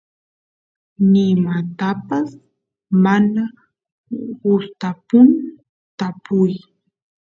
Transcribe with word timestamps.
nimatapas 1.11 2.29
mana 3.03 3.43
gustapun 4.43 5.27
tapuy 5.97 6.51